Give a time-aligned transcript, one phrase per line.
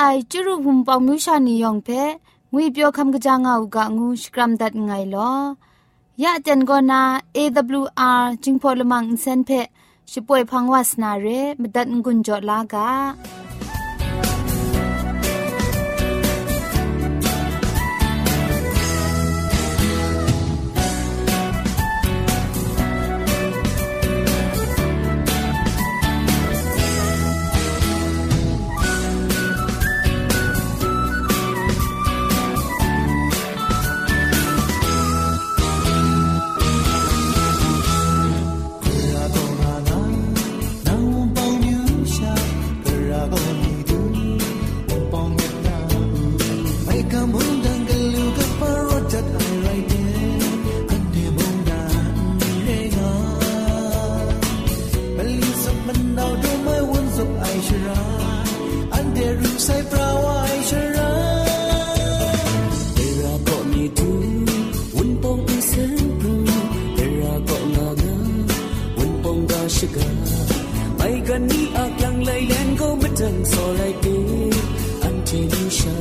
[0.00, 1.88] ไอจุรุภุมปองมิวชานียองเพ
[2.52, 5.32] งุยเปียวคำกะจางเอากะงูสกรัมดัดไงลอ
[6.22, 7.02] ยะเจนโกนา
[7.36, 9.50] AWR จิงพอลมังอินเซนเพ
[10.12, 11.26] ช่วยพังวาสนาเร
[11.60, 12.88] มดัดงุนจอลากา
[69.76, 70.04] shiga
[70.98, 74.14] mai gani a kyang lai len go matan so lai te
[75.08, 75.40] an te
[75.78, 75.94] sha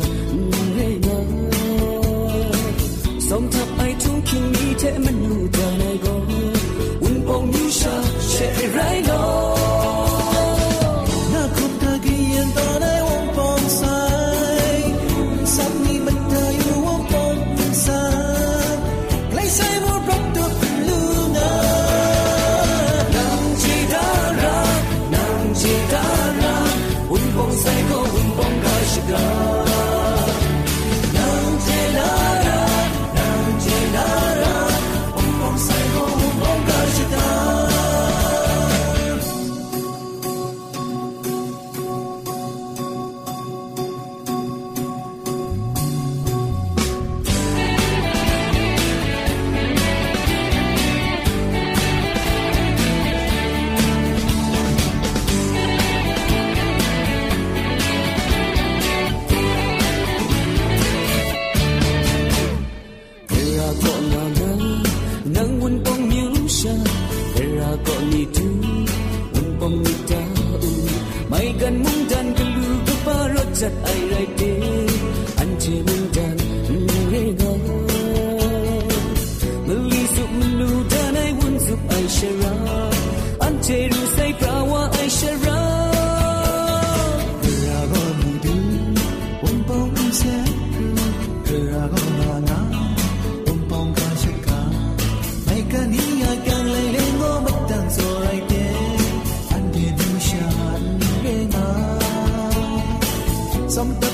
[103.78, 104.07] something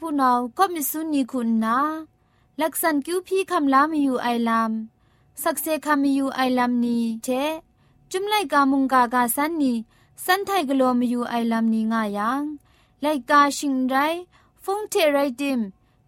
[0.00, 1.78] ผู้นาก็มิสุนีคุณนา
[2.60, 4.72] ลักษณคิวพี่คำลามีอยู่ไอลัม
[5.42, 7.28] สักเซคำมีอยู่ไอลัมนี้เช
[8.10, 9.72] จุมไลกามุงกากาสันนี
[10.26, 12.42] สันไทกลัวมาอยู่ไอลำนี้ง่ายัง
[13.02, 13.96] ไลกาชิงไร
[14.64, 15.60] ฟงเทไรดิม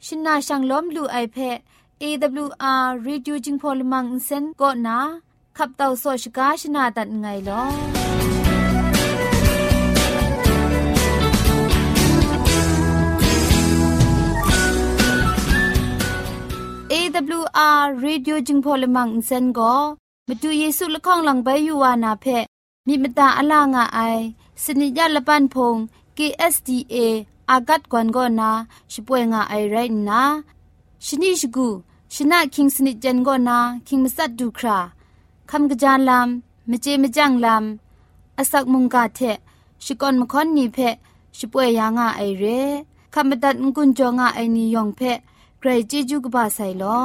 [0.05, 1.59] ชินาชังล้อมลูไอเพะ
[2.03, 4.99] AWR Reducing Polymer Insen ก็นา
[5.57, 7.63] ขับเต่าโซชกาชนาตัดไงลอ
[16.93, 19.75] AWR Radio จึงพอลมังอินเซนก็
[20.29, 22.27] มาดูเยซูละข้องหลังใบยูวานาเพ
[22.89, 24.01] มีมตาอลางอไอ
[24.63, 25.77] สนิยาละปันพง
[26.17, 26.97] KSDA
[27.51, 28.51] อากัดกวนก็นา
[28.93, 29.77] ช่วยงาไอไร
[30.09, 30.23] นะ
[31.07, 31.69] ชนิชกู
[32.15, 34.79] ชนะคิงสนิจันก็นาคิงมัสัดดูครา
[35.51, 39.21] คำกระจานลำมเจมจังลำอาศักมุงกาเท
[39.85, 40.79] ชิกอนมคอนนีเพ
[41.39, 42.45] ช่วยยางาไอเร
[43.15, 45.01] คำบัดงกุนจงาไอนิยองเพ
[45.59, 46.99] ใครจีจูกบาไซลอ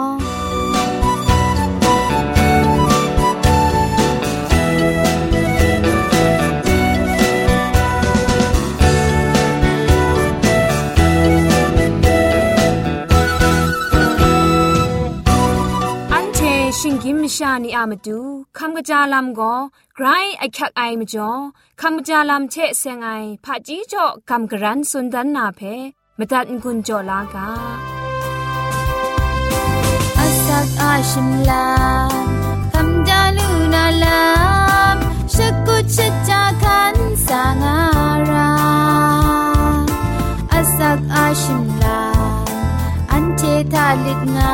[16.84, 18.20] ရှင်กิมมชานีอามาดู
[18.58, 19.54] คำกระจาลำก็
[19.96, 20.08] ไกร
[20.40, 21.32] ไอคักไอมจ่อ
[21.82, 23.10] คำกระจาลำเชะเซงไอ
[23.46, 25.62] ผาจีจ่อคำกระรันสุนดันนาเพ
[26.18, 27.50] มตัดกุญจ่อลากา
[30.18, 31.68] อาสักอาชิมลา
[32.74, 34.22] คำจาลูนาลา
[34.96, 34.98] ม
[35.34, 35.36] ช
[35.66, 35.98] กุช
[36.28, 36.96] จาคัน
[37.26, 37.78] สางา
[38.32, 38.52] รา
[40.52, 42.02] อาสักอาชิมลา
[43.12, 43.42] อันเท
[43.74, 44.40] ทาลิดง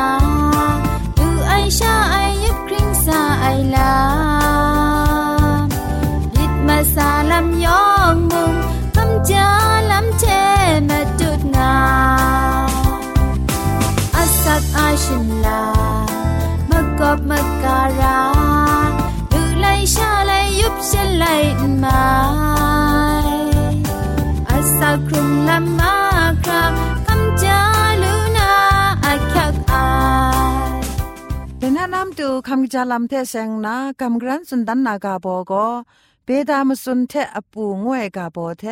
[17.16, 18.20] บมกการา
[19.32, 21.24] ดูไลชาไลยุบเชลไล
[21.82, 22.02] มา
[24.48, 25.96] อาสาครุมลำมา
[26.44, 26.95] ครา
[31.86, 35.52] นน้ำตูคำจาลำเทเซงนากำกรันสุนดันนากาโบโก
[36.24, 38.64] เปดามสุนเทอปูงวยกาโบเท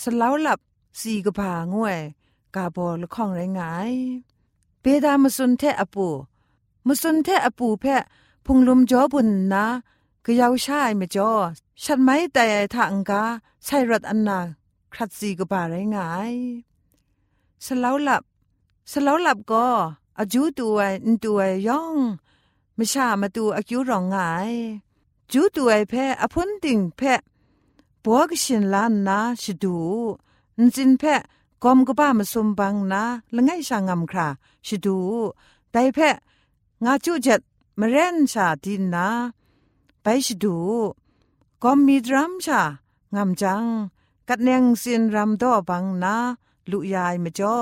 [0.00, 0.60] สลาวลับ
[1.00, 1.98] สีกผางวย
[2.56, 3.92] กาโบลข้องไรงาย
[4.80, 6.08] เปดามสุนเทอปู
[6.86, 8.02] มสุนเทอปูเพะ
[8.46, 9.66] พุงลุมจอบุญนะ
[10.24, 11.30] ก็ยาวชายไม่จอ
[11.82, 13.22] ฉันไม่แต่ทางกา
[13.64, 14.40] ใช่รถอันนา
[14.92, 16.34] ครัดสีก็บาไรงาย
[17.64, 18.22] สลาวหลับ
[18.90, 19.66] สลาวหลับก็
[20.18, 21.96] อาจูตัวอินตัวย่อง
[22.78, 24.52] ม่ชามาตัวอายุรองงาย
[25.32, 27.20] จูตัวเพะอพุนติงเพะ
[28.02, 29.78] ปัวกชินลานนาชิดู
[30.58, 31.22] นจินเพะ
[31.62, 33.02] กอมก็บ้ามาสมบังนะ
[33.34, 34.28] ละไงช่างงำครา
[34.66, 34.98] ชิดู
[35.70, 36.16] แต่เพะ
[36.84, 37.40] งาจูจัด
[37.80, 39.06] มเรนชาดินนา
[40.02, 40.56] ไปชดู
[41.62, 42.62] ก็มีดรัมชา
[43.14, 43.64] งามจัง
[44.28, 46.14] กัดเนงสินรำดอบังนา
[46.70, 47.56] ลุยายมาจ่อ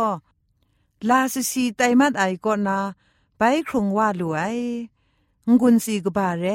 [1.09, 2.79] ลาสสีไตมัดไอก็นา
[3.39, 4.59] ไปครงว่าลุย
[5.60, 6.46] งุนสีกบาเร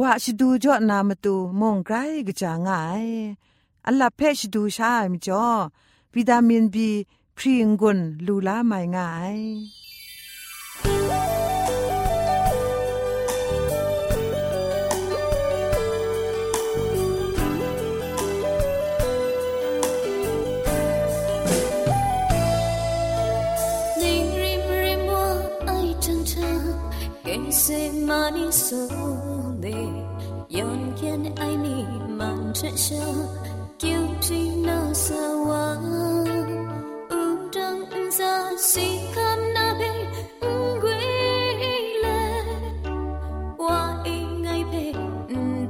[0.00, 1.96] ว่าชดูจ่อนามาตูมงไกร
[2.26, 2.70] กจางไง
[3.86, 5.46] อัลลาเพชดูชามจ่อ
[6.14, 6.90] วิตามินบี
[7.36, 9.36] พรีงกุนลูลาไม่ง่าย
[28.11, 29.71] 많이 서운해
[30.53, 32.95] 연기한 아이니 만져서
[33.77, 35.77] 기억이 나서 와
[37.09, 39.85] 우정 은사 시간 나비
[40.43, 42.05] 응귀래
[43.57, 44.93] 와 ngay về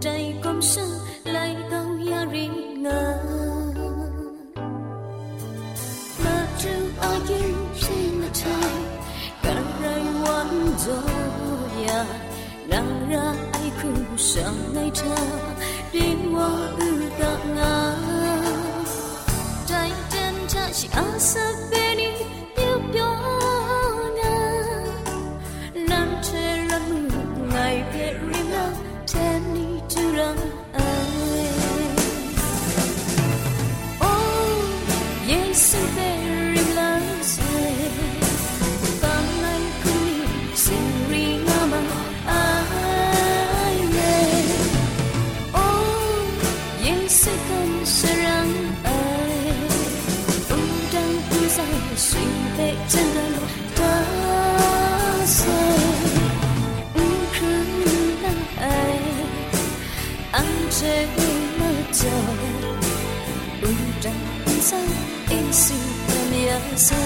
[0.02, 0.82] đây công sự
[1.26, 2.48] lại đâu ya ri
[2.82, 3.22] ngờ
[6.24, 7.46] Love you, are you,
[7.76, 8.90] see the time,
[9.44, 11.21] gotta run one door.
[13.10, 15.04] 让让爱哭上来着，
[15.92, 16.38] 令我
[16.80, 16.82] 遇
[17.20, 17.24] 到
[17.56, 17.60] 我。
[19.66, 20.16] 在等
[20.48, 21.81] 着是阿萨贝
[60.81, 60.81] 这
[61.59, 61.61] 么
[61.93, 62.01] 久，
[63.61, 63.65] 不
[64.03, 64.07] 让
[64.61, 64.71] 在
[65.31, 65.75] 一起
[66.09, 66.37] 的面
[66.77, 66.97] 随。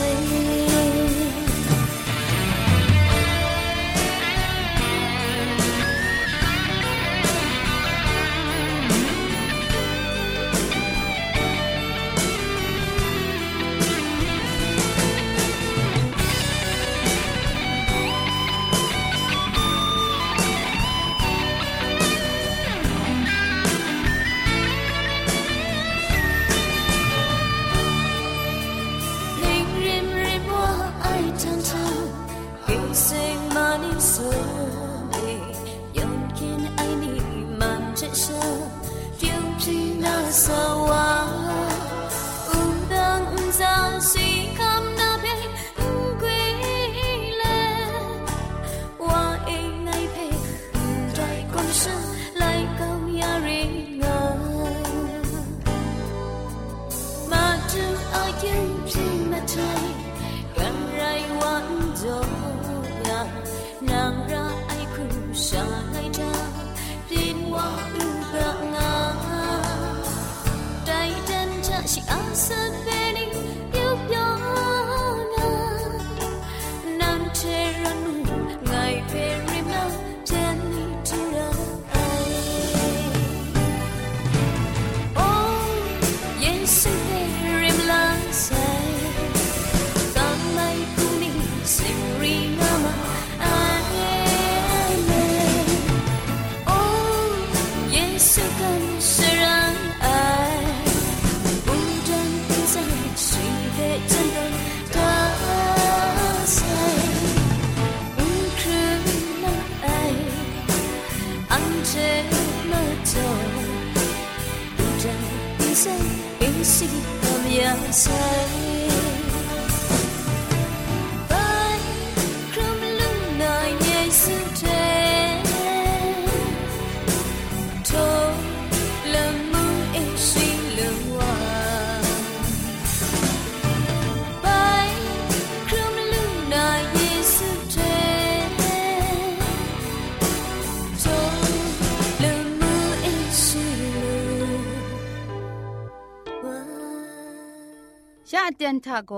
[148.75, 149.13] เตียนทาโก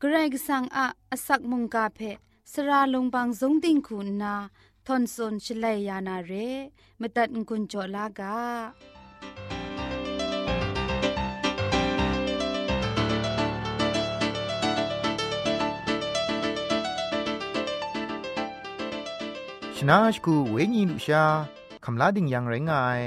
[0.00, 2.00] เกรกสังอาอสักมุงกาเพ
[2.52, 4.34] สราลงบางสงติงคุณนา
[4.86, 6.32] ทอนซนชลัยยานาเร
[7.00, 8.36] มตัดกุญจลากา
[19.76, 21.24] ชนะชกูเวญีลุชา
[21.84, 23.00] คำลาดิงยังไรงาย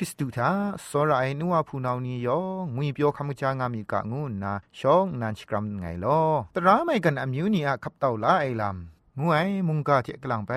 [0.00, 0.50] ริสตูธา
[0.88, 2.38] สรายนัวผู้นานี้ยอ
[2.74, 6.20] งวยเปียวคำจางามีกะงูนาชองนันชกรัมไงลอ
[6.54, 10.52] ตราไม่กันอมิวนีอะขับเต่าลาไอลำงวยมุงกาเทกลังไป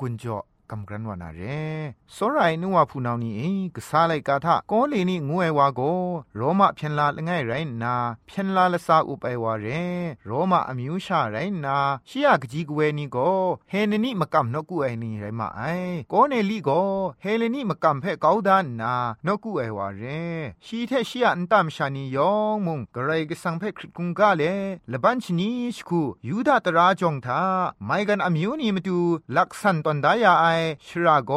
[0.00, 1.41] งุนจ่อ กาเทกลังไปงกุนจ่อกำกรันวานาเร
[2.15, 5.81] สรายนัวผู้นานี้กษาไลกาทะกอเลนี่งวยวาโก
[6.35, 7.51] โรมาเพียนลาละไงไร
[7.83, 7.95] นา
[8.25, 9.65] เพียนลาละซาอุไปวาเร
[10.25, 11.77] โรมาอมิวชาไรนา
[12.09, 13.17] ชิยากจีกเวนี่โก
[13.69, 15.61] เฮนนี่มะกำนกุไอนี่ไรมาไอ
[16.11, 16.69] กอเนลีโก
[17.21, 18.93] เฮเลนี่มะกำเพกาวดานนา
[19.25, 20.03] นกุไอวาเร
[20.65, 24.43] ชีเทชิยอันตามชานียองมุงกระไรก็สังเพคริกุงกาเล
[24.91, 27.41] ละบัญชนีสคูยูดาตราจงทา
[27.85, 28.97] ไม่กันอมิวนี่มาดู
[29.35, 30.52] ลักษันตอนดายาไอ
[30.86, 31.32] ชราโก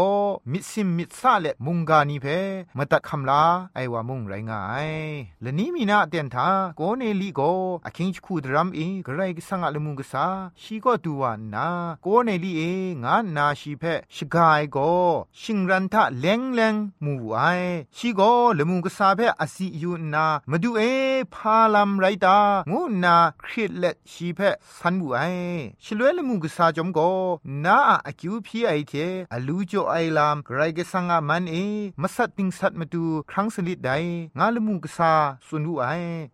[0.51, 2.25] มิซิมมิซาเลมุงกานีเพ
[2.77, 3.43] มตัดคำลา
[3.75, 4.89] ไอว่ามุงไรงาย
[5.41, 7.41] และนี้มีนาเตียนทาโกเนลีโก
[7.85, 10.25] อคิงคูดรัมเอกระไรก็สังอะลมุงกษา
[10.61, 11.67] ชีก็ดูวานา
[12.03, 12.61] โกเนลีเอ
[13.03, 13.83] งานนาชีเพ
[14.15, 14.77] ชกายโก
[15.41, 17.39] ชิงรันทะเลงเลงมูไอ
[17.97, 18.21] ชีโก
[18.57, 20.81] ลมุงกษาเพอสิยูนามาดูเอ
[21.33, 22.37] พาลัมไรตา
[22.71, 24.39] งูนาคริตเลชีเพ
[24.77, 25.19] สันบูไอ
[25.83, 26.99] ชลวยลมุงกษาจอมโก
[27.65, 28.93] นาอคิวพีไอเท
[29.33, 31.55] อลูจ่อไอลามไกรกสังอามันเอ
[32.01, 33.91] มัสัตติงสัตมาดูครั้งสลิดได
[34.37, 35.13] งาลมุงกษา
[35.47, 35.87] สุนดูไอ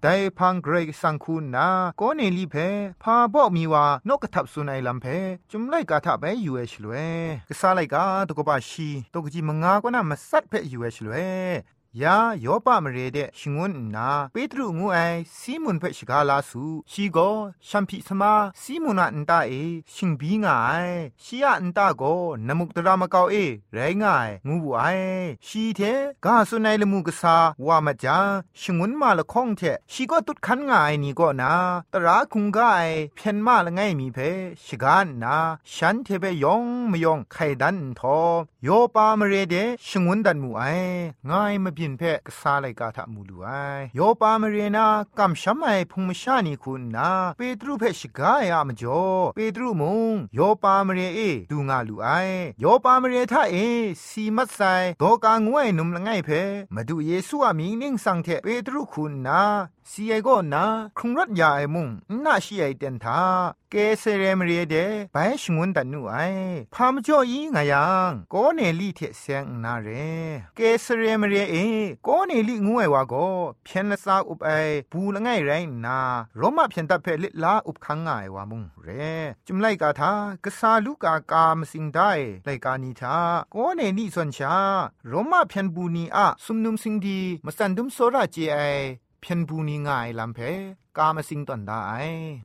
[0.03, 1.67] ไดพังไกรกสังคุณนา
[1.99, 2.55] ก็เนลีเพ
[3.03, 5.05] พาบอกมีว่านกกระทับสุนไอลามเพ
[5.51, 6.93] จุมไลกาทะไปอยูเอชลเว
[7.49, 11.15] กษาไลกาตกบาชีตกจีมงากว่านามัสัตเพยูเอชลเว
[12.01, 14.97] ยาโยปามเรเดชิงวนนาเปตรุงูไอ
[15.37, 17.17] ซีมุนเพชกาลาสูชีโก
[17.67, 19.53] ชัมพิสมาซีมุนาอันตาเอ
[19.93, 20.89] ชิงบีงาย
[21.23, 22.03] ชียอันตาโก
[22.47, 23.35] นมุกตรามะกาวเอ
[23.73, 24.83] ไรงายงูบุไอ
[25.47, 25.81] ชีเท
[26.25, 27.35] กาสุนัยลมูกษา
[27.65, 28.17] วามาจา
[28.59, 31.53] ชิงวนมาละข้องเทชีก็ตุดคันงายนี่ก็นา
[31.93, 34.17] ตราคุงกายเพียนมาละไงมีเพ
[34.65, 35.37] ชกานนา
[35.73, 38.17] ฉันเทเปยองมยองไขดันทอ
[38.63, 39.55] โยปามเรเด
[39.87, 40.63] ชิงวนดันมูไอ
[41.31, 43.47] ง่ายมาบินเพกษาไลกาทะมูลูไอ
[43.95, 44.87] โยปามเรนา
[45.19, 49.01] กำช้ำไอพุงมชานีคุณนาเปตรูเพชกายามจ่อ
[49.35, 51.19] เปตรูมงโยปามเรเอ
[51.51, 52.07] ดูงาลูไอ
[52.61, 53.55] โยปามเรทาเอ
[54.07, 54.59] สีมัดไซ
[54.99, 56.29] โดกางวยนุมละไงเพ
[56.75, 59.41] มาดูเยซูอามีนิ่งสังเทเปตรูคุณนา
[59.91, 60.65] ซีไอก็นา
[60.97, 61.87] ครุงรัถยาไอมุง
[62.25, 63.21] น่าชีไอเต็นทา
[63.71, 64.75] เกเซเรมเรเด
[65.13, 66.15] ไปชงวนตันนูไอ
[66.73, 69.87] พามจ่ออีงายังก็เนลี่เทเซงนาเร
[70.55, 71.55] เกเซเรมเรเอ
[72.07, 73.27] ก็เนลี่งูไอวาก็
[73.63, 74.49] เพียนละซาอุปไอ
[74.91, 75.51] บูละไงไร
[75.85, 75.99] นา
[76.37, 78.87] โรมาเพียนตะเพลิลาอุปคังไงวามุงเร
[79.47, 80.11] จุมไลกาทา
[80.43, 82.11] กษาลูกากามสิงได้
[82.45, 83.17] ไลกานีทา
[83.53, 84.55] ก็เนลี่ส่วนชา
[85.07, 88.57] โรมาเพียนบูนีอะสุมนุมสิงดีมาสันดุมโซราเจไอ
[89.23, 90.39] เพียนบูนีง่ายลำเพ
[90.97, 91.81] กามาสิงตันได้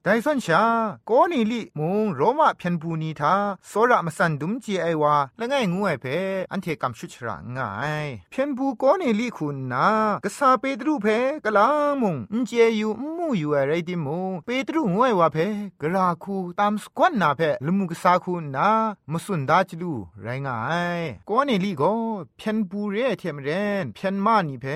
[0.05, 0.63] ไดสันชา
[1.07, 3.35] โกนี่ลิมุงโรมาเพียนบูนีทา
[3.69, 6.07] โซระมาสันดุมจีไอวาละไงงูไอเพ
[6.53, 7.71] อันเทกำชุชระง่า
[8.05, 9.89] ยเพียนบูโกนี่ลิคุณนา
[10.25, 11.07] กษาเปตรูเพ
[11.45, 11.69] กะลา
[12.01, 12.51] มุงอินเจ
[12.81, 15.39] ยูมูอยู่อะไรดิมุงเปตรูงวยวาเพ
[15.81, 18.71] กะลาคูตามสกวนนาเพลมุกษาคุณนา
[19.13, 20.59] มสุนดาจลูไรง่า
[20.99, 21.83] ยโกนี่ลิโก
[22.37, 23.49] เพียนบูเรเทมเร
[23.83, 24.67] นเพียนมานีเพ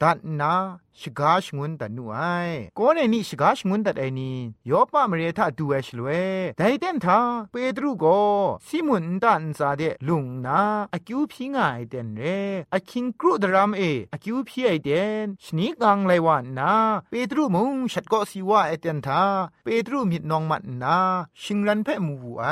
[0.00, 0.54] ดัดนา
[1.00, 2.18] ชกาชงวนตันนูไอ
[2.76, 4.36] โกเนนี่ชกาชงุนดัดไอนี่
[4.70, 6.08] ยอปะมเรทาดูเอชลเว
[6.58, 7.18] ไดเดนทา
[7.50, 8.04] เปตรูโก
[8.66, 10.60] ซิมุนตันซาเดลุงนา
[10.94, 12.22] อคิวพิงไอเดนเร
[12.74, 13.82] อคิงกรูดรามเอ
[14.12, 14.90] อคิวพีไอเด
[15.24, 16.72] นชนีกังไลวานนา
[17.10, 19.22] เปตรูมุงชัดก็สิว่าไอเดนทา
[19.64, 20.98] เปตรูมิดนองมันนา
[21.42, 22.44] ชิงรันเพ่มูไอ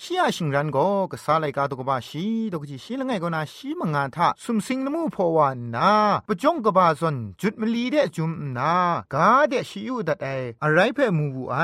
[0.00, 5.92] ชียชิงรันก็กษาไลกาตกบาชีตกจีชีละไงก็นาชีมงานทะสุมสิงนมูพอวานา
[6.26, 8.74] ปจงกบาซอนจุดมลีเดจุมนา
[9.14, 10.28] กาเดชิยูดัดไอ
[10.62, 11.56] อะไรเพ่มูบูไอ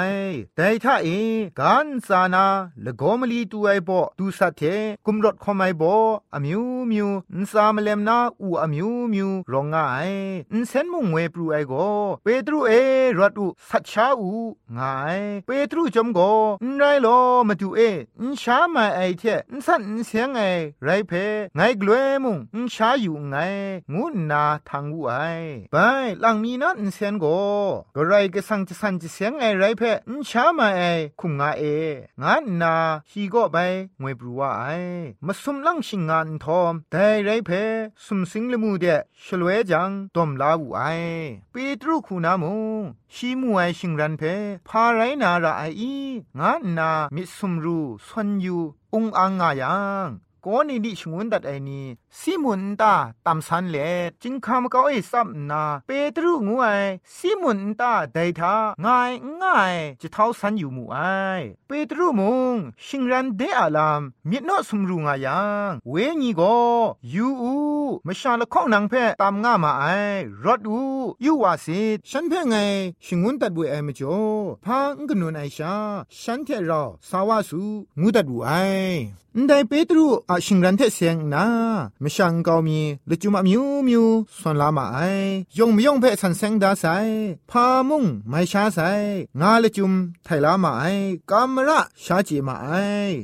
[0.56, 1.08] แต่ถ้าเอ
[1.61, 2.47] กันซานา
[2.85, 4.62] ละโกมลีตูไอโบตูสัตเท
[5.06, 5.82] กุมรถคอมไอโบ
[6.35, 9.99] อมิวมิวอินซามเลมนาอูอมิวมิวรองงาไอ
[10.52, 11.73] อินเซนมุงเวปรูไอโก
[12.23, 12.72] เปตรูเอ
[13.18, 14.31] รถอูสัตชาอู
[14.76, 15.09] งาไอ
[15.46, 16.20] เปตรูจอมโก
[16.62, 17.09] อินไรโล
[17.48, 17.81] มาดูเอ
[18.28, 20.42] นชามาไอเทนสันนเสียงไอ
[20.84, 21.12] ไรเพ
[21.56, 23.36] ไงกลัวมุงนชาอยู่ไง
[23.92, 25.14] งูนาทางวูไอ
[25.72, 25.76] ไป
[26.20, 27.26] หลังมีนันเสียงโก
[27.94, 30.82] ก็ไรก็สังจะสันจะเสียงไอไรเพนชามาไอ
[31.20, 31.64] คุงงาเอ
[32.22, 32.74] งานนา
[33.10, 33.56] ฮีก็ไป
[34.00, 34.66] งวยปรัวไอ
[35.26, 37.50] มาสุมลังชิงงานทอมแต่ไรเพ
[38.04, 38.86] สุมสิงละมูเด
[39.24, 40.80] ชลวยจังตอมลาวไอ
[41.50, 42.84] เปตรุคูนามุง
[43.14, 44.23] ชีมวยชิงรันเพ
[44.68, 45.97] พาไรนาราไออี
[46.38, 48.62] งานนามิสุมรูสวนยู่
[48.94, 50.09] องอังงายัง
[50.50, 51.87] ก็นี่ดิชงวนดัดไอนี่
[52.18, 52.94] ซิมุนตา
[53.26, 53.76] ตำสันเล
[54.22, 56.84] จิงคำก็ไอซับนาเปตรูงวย
[57.16, 60.96] ซิมุนตาไดทาง่ายง่ายจะเท่าสันอยู่มูไอ
[61.66, 66.56] เปตรูมุงชิงรันเดอาลามมิดนอสมรูงายังเวญีก็
[67.14, 67.54] ยูอู
[68.06, 69.84] มชาละข้องนางเพตามง่ามาไอ
[70.44, 70.80] รถอู
[71.24, 71.80] ยูวาสิ
[72.11, 72.56] ฉันเพ่ไง
[73.04, 74.20] ชิงวนตัดบุไอมจ่อ
[74.64, 75.74] พังกนุนไอชา
[76.20, 77.62] ฉันเทราสาวาสู
[78.00, 78.52] งูตัดบุไอ
[79.46, 81.46] ไดเปตรูอาชิงรันเทเสียงนา
[82.01, 84.05] ไม่ช่างเกามีละจุมามิวมิว
[84.38, 84.98] ส่วนลามาไอ
[85.59, 86.85] ยงไม่ยงเพสันเซงดาไซ
[87.51, 88.79] พามุงไม่ช้าไซ
[89.40, 89.92] งาละจุม
[90.24, 90.85] ไทลามาไอ
[91.31, 92.68] กามระชาจีมาไอ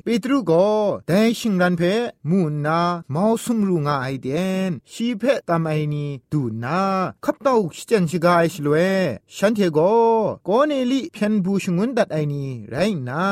[0.05, 0.67] เปตรูก็
[1.09, 1.95] ได้ชิงรันเพ่
[2.31, 4.29] มูนาเมาสุมรูงาไอเด
[4.69, 6.81] นชีเพตามไอนีดูนา
[7.25, 8.77] ขับเต้าชิจันชิกาไอชลเว
[9.37, 9.79] ฉันเทโก
[10.45, 12.77] โกเนลิเพียนบูชงุนดัดไอนีไร
[13.09, 13.25] นา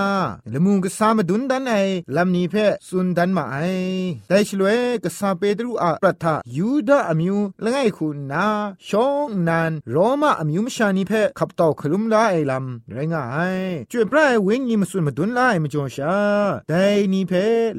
[0.53, 1.75] ละมุงก็สามดุนดันไอ
[2.17, 2.55] ลำนี้เพ
[2.89, 3.57] สุนดันมาไอ
[4.29, 4.69] ได้ชลเว
[5.05, 8.47] กษาเปตรูอะปรัทายูดาอมิวละไงคุณนา
[8.89, 13.25] ชองนันโรมาอมิวมชานีเพขับต่อคลุมลาไอลำไรงา
[13.57, 13.59] ย
[13.91, 16.17] จวยปลายเวงยิมสุนมาดุนลาไอมจงชา
[16.69, 17.33] ได้นี่เพ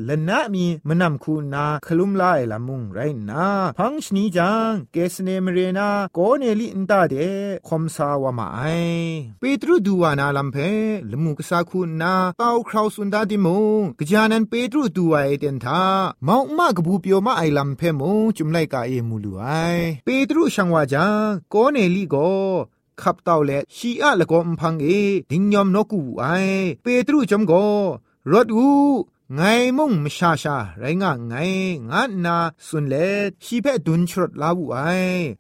[0.08, 3.46] ละนะมีมนำคุณนาคลุมลาไอลำมุงไรนา
[3.78, 7.16] พังชนีจังเกสเนมเรนาโกเนลินตาเด
[7.68, 8.62] คอมสาวามาไอ
[9.40, 10.58] เปตรูดูวานาลำเพ
[11.12, 13.48] ละมุกษาคุณนาเต้าคราวสุนดาดิม
[13.80, 15.66] งกจานันเปตรูดูไอเดนท
[16.25, 19.47] เมามากบูเปียวมาไอลำเพมงจุมไลกาเอมูลูไอ
[20.05, 22.17] เปตรูช่างว่าจังโกเนลีโก
[23.01, 24.89] ขับเต่าและชีอะละก็มพังเอ
[25.31, 26.25] ดิงยอมนกูไอ
[26.83, 27.53] เปตรูจอมโก
[28.33, 28.69] รถอู
[29.36, 29.42] ไง
[29.78, 31.34] มุ่งมชาชาไรงะไง
[31.90, 32.96] งะนาสุนเล
[33.44, 34.78] ชีเพดุนชรดลาบุไอ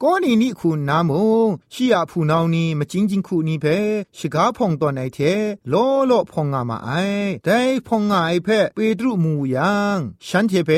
[0.03, 1.23] ก็นี่นี่คุณนามุ
[1.73, 3.65] ชียผู้นาวนี่มาจิงจิงคูนี่เพ
[4.17, 5.19] ชิกาพงตอนไอเท
[5.69, 5.73] โล
[6.07, 6.91] โลพงงามาไอ
[7.45, 10.71] ได้พงงาไอเพเปตรุมูยังฉันเทเพ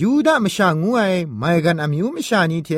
[0.00, 1.00] ยูดามชางูไอ
[1.38, 2.70] ไม่กันอามิวมชานี่เท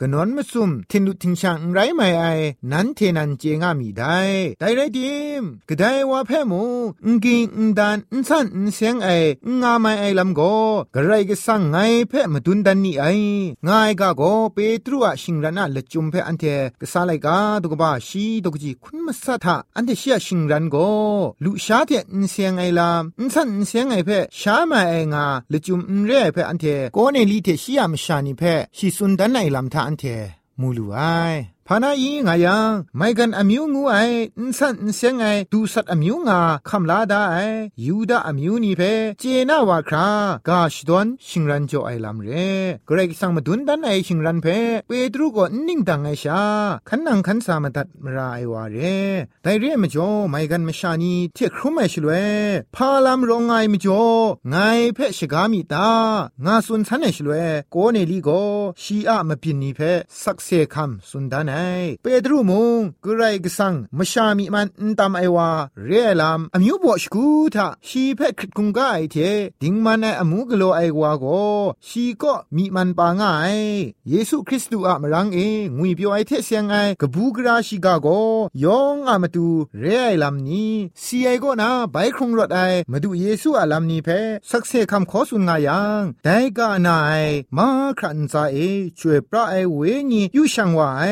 [0.00, 2.24] กนอนมสุมทินุทิงชังไรไม่ไอ
[2.70, 4.18] นั้นเทนันเจงามีได้
[4.60, 6.62] ได้ไรดิมก็ได้ว่าเพมู
[7.06, 7.46] งกิง
[7.78, 9.08] ดันสันเสียงไอ
[9.62, 10.40] งาไม่ไอลำโก
[10.94, 11.76] กระไรก็สั่งไง
[12.08, 13.04] เพ่มาดุนดันนี่ไอ
[13.66, 14.22] ง่ายก็โก
[14.54, 16.44] เปตรุอะชิงรันอะละจุมเพ่อันเท
[16.80, 20.76] ก็สาไลกาตุกบาชีตุกจีคุณมัสทะอันเทเชียชิงรันโก
[21.44, 23.02] ลุชาเทนเสียงไอลาม
[23.34, 30.04] สันเสียงไอเพ่ชาไมาไองาละจุมเรเพ่อันเทโกเนลีเทชียมชานิเพ่ชิสุนดันไอลำทาอันเท
[30.60, 30.98] มูลูไอ
[31.70, 33.96] พานาอีงายังไม่กันอมิวงูไอ
[34.38, 37.38] อินสันอินเซงไอดูสัตอมิวงาคำลาดาไอ
[37.86, 38.82] ยูดาอมิวนี่เพ
[39.18, 40.08] เจนาวาครา
[40.48, 42.28] กาชดวนชิงรันโจไอลำเร
[42.88, 44.46] กรกสังมาดุนดันไอชิงรันเพ
[44.86, 46.42] เปตรูก็นิ่งดังไอชา
[46.88, 48.76] ขันนังขันสามาตัดมราไอวาเร
[49.42, 52.10] ไดเรมจ่อไม่กันมชานีเทครุมไอชลเว
[52.74, 54.04] พาลามรองไงมจ่อ
[54.50, 54.56] ไง
[54.94, 55.90] เพชกามีตา
[56.44, 57.34] งาสุนทันไอชลเว
[57.72, 58.30] โกเนลีโก
[58.82, 59.80] ชีอะมาปินนี่เพ
[60.22, 65.50] สักเซคัมสุนดานไเปดรูมงกุไรกสังมชามีมันนตามไอวา
[65.86, 65.90] เร
[66.20, 69.16] ลามอมิวบอชกูทาชีเพคคุงกาไอเท
[69.62, 71.24] ดิงมันไออมูกโลไอวาโก
[71.88, 73.58] ชีก็มีมันปางาย
[74.08, 75.38] เยซูคริสต์อะมรังเอ
[75.78, 78.08] งุยเปียวไอเทเสียงไอกบูกราชิกาโก
[78.64, 79.48] ยองอะมาตู
[79.80, 84.08] เรไอลามนี้ซีไอก็นาไบคงรถไอมาดูเยซูอะลามนี้เพ
[84.50, 87.12] สักเซคำขอสุนงายังแต่กานาไอ
[87.56, 87.68] มา
[87.98, 88.56] ครันซาเอ
[88.98, 91.02] ช่วยพระไอเวญียูชังวาไอ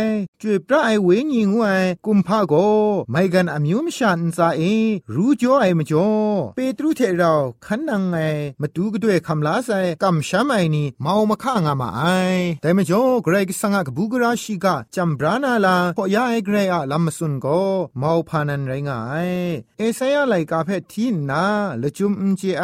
[0.42, 2.54] ช่วยพระไอเวญีงวยกุมภาโก
[3.10, 4.62] ไม่กันอมิวมชันซาเอ
[5.14, 6.08] รู้จ่อไอมจ่อ
[6.56, 7.32] เปตรุเทเรา
[7.64, 8.16] ขันนังไง
[8.60, 12.02] มาดูก็ด้วยคำลาใส่กำช้ำไอนี่เมามาข้างามาไอ
[12.62, 17.46] แต่มจ่อเกรกสังกบุกราชิกาจำบรานาลาพอยาไอเกรอะลำมสุนโก
[17.98, 19.30] เมาพานันไรงาย
[19.78, 21.44] เอเซยไลกาเพทีนา
[21.82, 22.62] ละจุมอุจีไ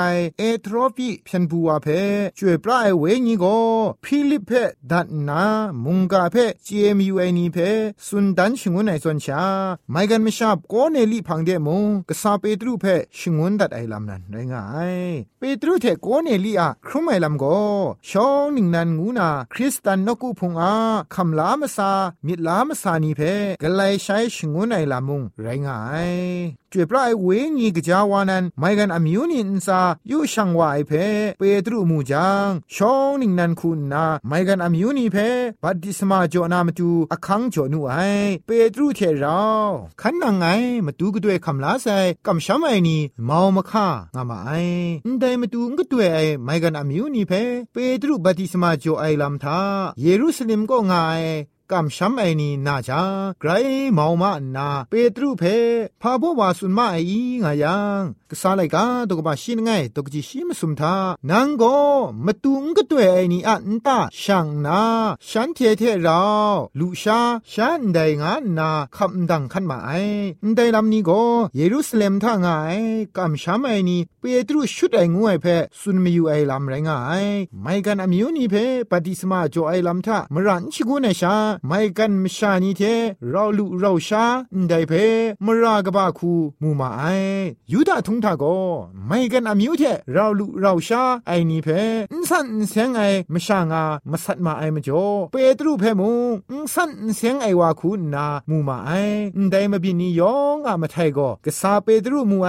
[7.62, 9.44] อเอทรอปีเพียนบัวเพช่วยปลาไอเวญีโกฟิลิปเพดันามุงเพเจมิวไอ้สุนดันชงวนไอซอนชา
[9.90, 12.86] ไม่กันไม่ชอบก็เนลีพังเดมงกษาเปตรูเพ
[13.18, 14.94] ชงุนดัดไอลำนั้นไรงาย
[15.38, 17.60] เปตรูเทก็เนลิอะครุมไอลำก็
[18.10, 20.74] ชองหนึ่งนันงูนา คริสตันนกูพงอา
[21.14, 21.90] คำลามซา
[22.26, 23.20] มิดลามซานีเพ
[23.62, 29.80] กไลใช้ชงุนไอลำมุงไรงาย จวยพระไอเวงีกจาวานันไม่กันอมิวนินซา
[30.10, 30.92] ยูชังวาไอเพ
[31.38, 35.16] เปตรูมูจังชองนิงนันคุณนาไม่กันอมิวนีเพ
[35.62, 37.94] บัดดิสมาจอนามตูอคังจอนูไอ
[38.46, 39.42] เปตรูเทเรา
[40.00, 40.44] ขันนังไง
[40.86, 44.50] มาดูก็ด้วยคำลาใส่กำช้ำไอนี่เมามาค่างามาไอ
[45.20, 47.32] ได้มาดูก็ด้วยไอไม่กันอมิวนีเพ
[47.72, 49.58] เปตรูบัดดิสมาจอไอลำทา
[50.00, 51.22] เยรูซาเล็มก็ง่าย
[51.70, 53.02] กำช้ำไอนี่นาจา
[53.40, 53.50] ไกร
[53.92, 55.42] เมามานาเปตรูเพ
[56.02, 60.94] พาบวาสุนมาไองายังกษาไลกาตกบาชินไงตกจิชิมสุมทา
[61.30, 61.64] นังโก
[62.26, 64.80] มาตุงก็ตัวไอนี่อันตาช่างนา
[65.28, 66.22] ฉันเทเทเรา
[66.78, 67.20] ลูชา
[67.52, 69.90] ฉันได้งานนาคำดังขันมาไอ
[70.56, 71.10] ได้ลำนี้โก
[71.56, 72.78] เยรูซาเล็มท่างาย
[73.16, 75.46] กำช้ำไอนี่เปตรูชุดไองวยเพ
[75.80, 77.24] สุนมีอยู่ไอลำไรงาย
[77.62, 78.54] ไม่กันอมิวนี่เพ
[78.90, 81.34] ปฏิสมาจ่อไอลำท่ามรันชิกุนชา
[81.66, 82.82] ไม่กันมชานีเท
[83.30, 84.24] เราลุเราชา
[84.68, 84.92] ได้เพ
[85.44, 87.02] มรากบาคูมูมาไอ
[87.72, 88.44] ยูดาทุงทาโก
[89.06, 91.68] ไม่กันอามิวเทเราลุเราชาไอนี่เพ
[92.12, 93.00] อินสันเสียงไอ
[93.32, 96.10] มชางามาสัตมาไอมจ่อเปตรูเพมู
[96.50, 98.90] อินสันเสียงไอวาคูนามูมาไอ
[99.50, 102.48] ได้มาบินียองอามาไทโกกษาเปตรูมูไอ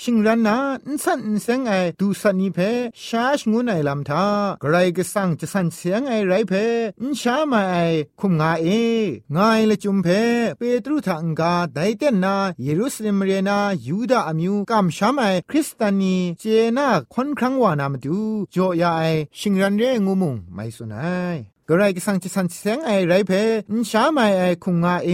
[0.00, 2.58] ชิงรันนาอินสันเสียงไอดูสันนีเพ
[3.06, 4.24] ชาชงูไอลำทา
[4.62, 6.52] กรก็สังจะสันเสียงไอไรเพ
[7.02, 7.76] อินชามาไอ
[8.20, 8.69] คุมงเอ
[9.37, 10.07] งายละจุมเพ
[10.57, 13.57] เปตรุทังกาไดเตนนาเยรูซาเล็มเรนา
[13.87, 16.43] ยูดาอมิวกัมชามไอคริสตานีเจ
[16.77, 18.19] นาคอนครั้งวานามดู
[18.55, 19.03] จอยาไอ
[19.39, 21.37] ชิงรันเรงูมุงไม่สุนัย
[21.68, 23.32] กระไรก็สังจะสันเสียงไอไรเพ
[23.72, 25.10] นชาไม่ไอคุงงาเอ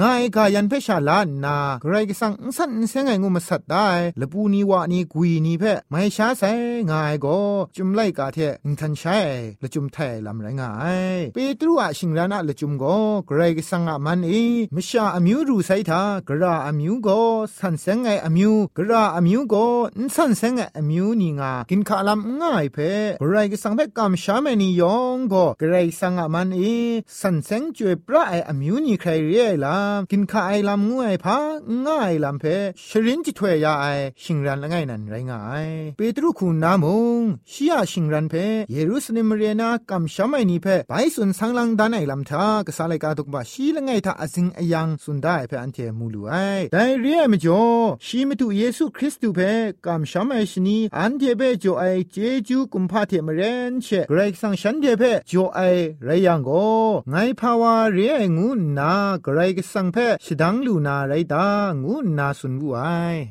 [0.00, 3.88] งายกายันเพชาลานนากระไรก็สังสันเสียงไองูมาสัตได้
[4.20, 6.52] ละปูนีวานีกุยนีเพไม่ชาใส่
[6.90, 7.38] งายก็
[7.76, 9.18] จุมไลกาเทอินทันใช้
[9.62, 10.72] ละจุมไทยลำไรงา
[11.16, 12.96] ยเปตรูอะชิงรานะละจุมก็
[13.28, 14.32] กระไรก็สังอะมันเอ
[14.74, 17.20] มชาอมิวรูไซทากระรามิวก็
[17.58, 19.66] สันเสียงไออมิวกระรามิวก็
[19.98, 22.78] นสันเสียงไออมิวนีงากินขาลำง่ายเพ
[23.20, 26.62] กระไรก็สังเพกำชาไม่นิยองก็กระไรสังอามันเอ
[27.20, 31.38] สันเซงจวยพระไออมิวนีใครเรียลามกินข้าไอลำงวยพา
[31.86, 32.44] ง่ายลำเพ
[32.88, 33.86] ชรินจิถวยยาไอ
[34.22, 36.84] ชิงรันละไงนันไรง่ายเปตรุคุณนาม
[37.20, 38.34] งชียชิงรันเพ
[38.70, 46.34] เยรูซาเล็มเรียนากำชามไอนีเพไปสุนสังลังดานไอลำทากษาเลกาตุกบาชีละไงทาอสิงอยังสุนได้เพอันเทมูลูไอ
[46.72, 47.64] แต่เรียมจ่อ
[48.06, 49.40] ชีมตุเยซูคริสต์เพ
[49.86, 52.16] กำชามไอชนีอันเทเปจ่อไอเจ
[52.48, 55.60] จูกุมพาเทมเรนเชเกรกสังฉันเทเพจ่อไอ
[56.04, 56.50] ไรยังโก
[57.10, 58.92] ไงภาวาเรียงูนา
[59.22, 61.46] เกรกสังเพชดังลูนาไรตา
[61.82, 62.80] งูนาสุนบุไอ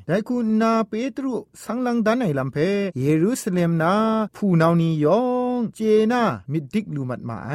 [0.08, 1.34] แต่คุณนาเปตรุ
[1.64, 2.58] สังลังดานไอลำเพ
[2.98, 3.94] เยรูซาเล็มนา
[4.36, 5.22] ผู้นานียอ
[5.58, 5.80] งเจ
[6.12, 7.52] นามิดดิกลูมัดมาไอ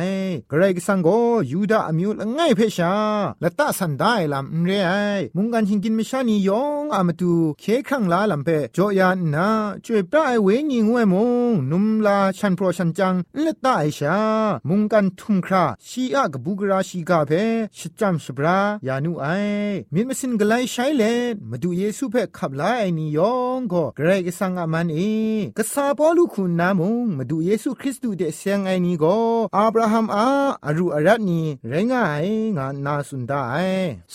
[0.49, 1.09] เกรกสังโก
[1.51, 2.95] ยูดาอมิวละไงเพชา
[3.43, 4.93] ละตะสันได้ลำเรไอ
[5.37, 9.49] มุงกันหิงกินมิชานียองอามาตูเคครั้งลาลำเพจอยานนา
[9.85, 11.15] ช่วยปลายเวญิงเวม
[11.51, 14.19] งนุมลาชันโปรชันจังละตะไอชา
[14.69, 17.33] มุงกันทุมคราชีอะกบูกราชีกาเพ
[17.79, 19.27] ชิจัมชบรายานุไอ
[19.95, 21.03] มิมสินกไลใช้เล
[21.51, 24.99] มาดูเยซูเพขับไลไอนิยองก็เกรกสังอามันเอ
[25.59, 29.17] กษาปอลูคุณนามุงมาดูเยซูคริสต์ดูเดเซียงไอนีก็
[29.57, 30.27] อับราฮัมอา
[30.67, 33.43] อรูอารัตนีไรงายงานนาสุนได้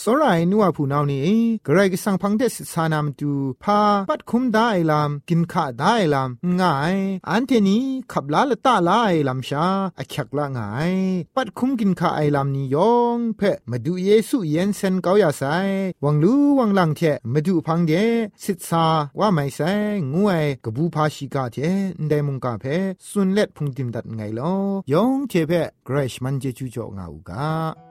[0.02, 1.30] สรายนัวผู้นาวนี้
[1.66, 3.32] เกรกสังพังเดสสานามตู
[3.64, 3.80] พา
[4.10, 6.30] ปัดคุมได้ลามกินข้าได้ลาม
[6.60, 6.96] ง่าย
[7.30, 9.66] อันเทนี้ขับลาละตาลาไอลามชา
[10.00, 10.94] อคักละง่าย
[11.36, 15.44] ปัดคุ้มกินข้าไอลำนี้ยองเพมาดูเยซูเย็นเซนเกาอย่าไซ
[16.04, 17.02] วังลูวังลังเท
[17.34, 17.94] มาดูพังเด
[18.44, 18.86] สิทธา
[19.20, 19.74] ว่าไม่ใช่
[20.14, 21.58] งวยกบูพาชิกาเท
[22.08, 22.66] ไดมุงกาเพ
[23.10, 24.54] สุนเล็ดพุงติมดัดไงลอ
[24.94, 25.52] ยองเทเพ
[25.86, 27.91] เกรชมันเจจูจ่องาอูกา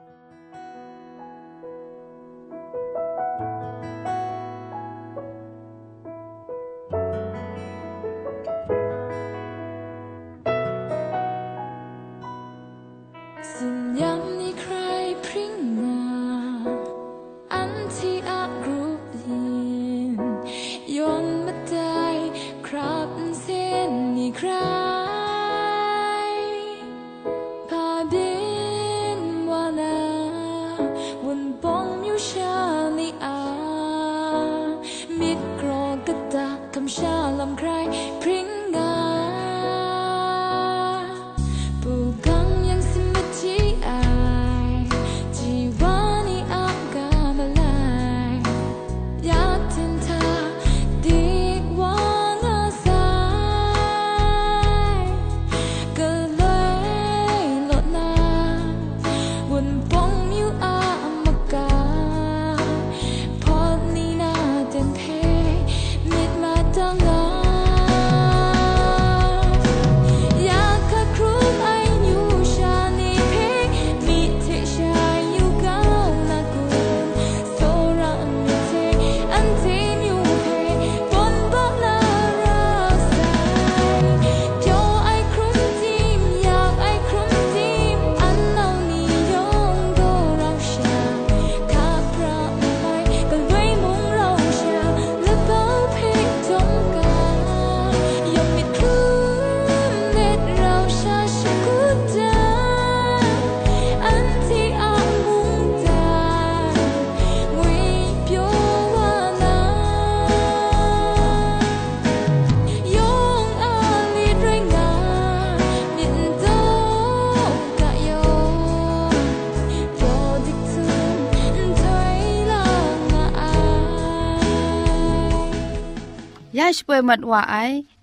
[126.57, 127.55] ยาช่วยมัดว่าไอ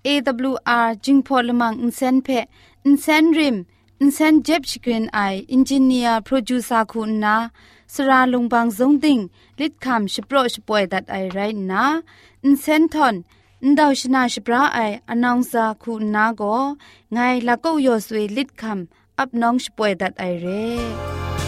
[0.06, 2.28] AWR จิงพอลมังอินเซนเพ
[2.84, 3.56] อินเซนริม
[4.00, 5.20] อินเซนเจ็บชกรีนไอ
[5.52, 7.36] อินจิเนียร์โปรดิวซอร์คุณนา
[7.92, 9.18] สราลงบางซงติง
[9.60, 11.38] ลิดคำชโปรชป่วยดัดไอไร
[11.70, 11.84] นะ
[12.44, 13.14] อินเซนทอน
[13.62, 14.78] อินดาวชนาชปราไอ
[15.10, 16.42] อนองซาคุณนาโก
[17.12, 21.47] ไงละก็ยอสวยลิดคำอับน้องชป่วยดัดไอเร่